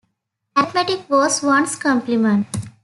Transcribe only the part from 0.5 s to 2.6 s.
Arithmetic was one's complement.